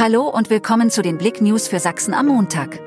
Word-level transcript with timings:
Hallo 0.00 0.28
und 0.28 0.48
willkommen 0.48 0.90
zu 0.90 1.02
den 1.02 1.18
Blick 1.18 1.40
News 1.40 1.66
für 1.66 1.80
Sachsen 1.80 2.14
am 2.14 2.28
Montag. 2.28 2.78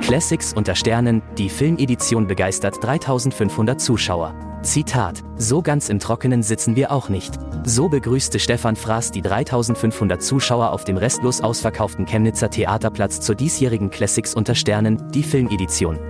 Classics 0.00 0.52
unter 0.52 0.74
Sternen, 0.74 1.22
die 1.38 1.48
Filmedition 1.48 2.26
begeistert 2.26 2.82
3500 2.82 3.80
Zuschauer. 3.80 4.34
Zitat, 4.62 5.22
so 5.36 5.62
ganz 5.62 5.90
im 5.90 6.00
Trockenen 6.00 6.42
sitzen 6.42 6.74
wir 6.74 6.90
auch 6.90 7.08
nicht. 7.08 7.34
So 7.62 7.88
begrüßte 7.88 8.40
Stefan 8.40 8.74
Fraß 8.74 9.12
die 9.12 9.22
3500 9.22 10.20
Zuschauer 10.20 10.72
auf 10.72 10.82
dem 10.82 10.96
restlos 10.96 11.40
ausverkauften 11.40 12.04
Chemnitzer 12.04 12.50
Theaterplatz 12.50 13.20
zur 13.20 13.36
diesjährigen 13.36 13.90
Classics 13.90 14.34
unter 14.34 14.56
Sternen, 14.56 15.08
die 15.12 15.22
Filmedition. 15.22 16.00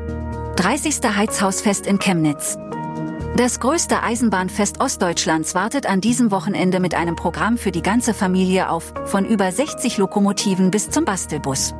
30. 0.56 1.00
Heizhausfest 1.14 1.86
in 1.86 1.98
Chemnitz. 1.98 2.56
Das 3.36 3.60
größte 3.60 4.02
Eisenbahnfest 4.02 4.80
Ostdeutschlands 4.80 5.54
wartet 5.54 5.84
an 5.84 6.00
diesem 6.00 6.30
Wochenende 6.30 6.80
mit 6.80 6.94
einem 6.94 7.16
Programm 7.16 7.58
für 7.58 7.70
die 7.70 7.82
ganze 7.82 8.14
Familie 8.14 8.70
auf, 8.70 8.94
von 9.04 9.26
über 9.26 9.52
60 9.52 9.98
Lokomotiven 9.98 10.70
bis 10.70 10.88
zum 10.88 11.04
Bastelbus. 11.04 11.74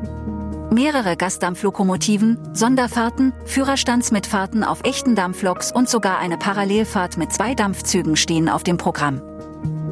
Mehrere 0.70 1.16
Gasdampflokomotiven, 1.16 2.36
Sonderfahrten, 2.52 3.32
Führerstandsmitfahrten 3.46 4.64
auf 4.64 4.80
echten 4.84 5.14
Dampfloks 5.14 5.72
und 5.72 5.88
sogar 5.88 6.18
eine 6.18 6.36
Parallelfahrt 6.36 7.16
mit 7.16 7.32
zwei 7.32 7.54
Dampfzügen 7.54 8.16
stehen 8.16 8.50
auf 8.50 8.62
dem 8.62 8.76
Programm. 8.76 9.22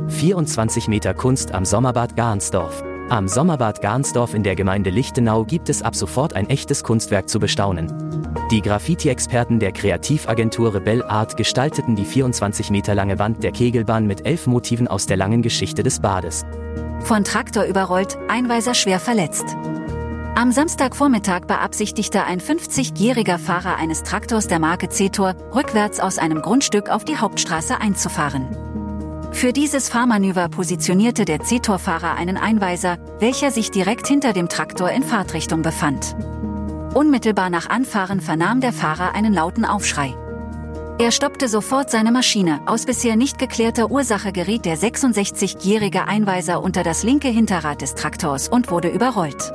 24 0.08 0.88
Meter 0.88 1.14
Kunst 1.14 1.52
am 1.52 1.64
Sommerbad 1.64 2.14
Garnsdorf. 2.14 2.84
Am 3.10 3.28
Sommerbad 3.28 3.82
Garnsdorf 3.82 4.32
in 4.32 4.42
der 4.42 4.56
Gemeinde 4.56 4.88
Lichtenau 4.88 5.44
gibt 5.44 5.68
es 5.68 5.82
ab 5.82 5.94
sofort 5.94 6.34
ein 6.34 6.48
echtes 6.48 6.82
Kunstwerk 6.82 7.28
zu 7.28 7.38
bestaunen. 7.38 7.92
Die 8.50 8.62
Graffiti-Experten 8.62 9.58
der 9.58 9.72
Kreativagentur 9.72 10.74
Rebel 10.74 11.02
Art 11.02 11.36
gestalteten 11.36 11.96
die 11.96 12.06
24 12.06 12.70
Meter 12.70 12.94
lange 12.94 13.18
Wand 13.18 13.44
der 13.44 13.52
Kegelbahn 13.52 14.06
mit 14.06 14.26
elf 14.26 14.46
Motiven 14.46 14.88
aus 14.88 15.04
der 15.04 15.18
langen 15.18 15.42
Geschichte 15.42 15.82
des 15.82 16.00
Bades. 16.00 16.46
Von 17.00 17.24
Traktor 17.24 17.64
überrollt, 17.64 18.16
Einweiser 18.28 18.72
schwer 18.72 18.98
verletzt. 18.98 19.54
Am 20.34 20.50
Samstagvormittag 20.50 21.42
beabsichtigte 21.42 22.24
ein 22.24 22.40
50-jähriger 22.40 23.38
Fahrer 23.38 23.76
eines 23.76 24.02
Traktors 24.02 24.48
der 24.48 24.58
Marke 24.58 24.88
Cetor, 24.88 25.34
rückwärts 25.54 26.00
aus 26.00 26.18
einem 26.18 26.40
Grundstück 26.40 26.88
auf 26.88 27.04
die 27.04 27.18
Hauptstraße 27.18 27.80
einzufahren. 27.80 28.48
Für 29.34 29.52
dieses 29.52 29.88
Fahrmanöver 29.88 30.48
positionierte 30.48 31.24
der 31.24 31.40
C-Tor-Fahrer 31.40 32.14
einen 32.14 32.36
Einweiser, 32.36 32.98
welcher 33.18 33.50
sich 33.50 33.70
direkt 33.70 34.06
hinter 34.06 34.32
dem 34.32 34.48
Traktor 34.48 34.90
in 34.90 35.02
Fahrtrichtung 35.02 35.60
befand. 35.60 36.16
Unmittelbar 36.94 37.50
nach 37.50 37.68
Anfahren 37.68 38.20
vernahm 38.20 38.60
der 38.60 38.72
Fahrer 38.72 39.14
einen 39.14 39.34
lauten 39.34 39.64
Aufschrei. 39.64 40.14
Er 40.98 41.10
stoppte 41.10 41.48
sofort 41.48 41.90
seine 41.90 42.12
Maschine. 42.12 42.60
Aus 42.66 42.86
bisher 42.86 43.16
nicht 43.16 43.38
geklärter 43.38 43.90
Ursache 43.90 44.30
geriet 44.30 44.64
der 44.64 44.78
66-jährige 44.78 46.06
Einweiser 46.06 46.62
unter 46.62 46.84
das 46.84 47.02
linke 47.02 47.28
Hinterrad 47.28 47.82
des 47.82 47.96
Traktors 47.96 48.48
und 48.48 48.70
wurde 48.70 48.88
überrollt. 48.88 49.52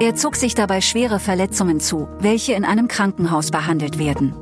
Er 0.00 0.16
zog 0.16 0.34
sich 0.34 0.56
dabei 0.56 0.80
schwere 0.80 1.20
Verletzungen 1.20 1.78
zu, 1.78 2.08
welche 2.18 2.54
in 2.54 2.64
einem 2.64 2.88
Krankenhaus 2.88 3.52
behandelt 3.52 3.98
werden. 4.00 4.34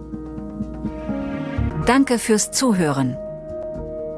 Danke 1.84 2.18
fürs 2.18 2.50
Zuhören. 2.50 3.18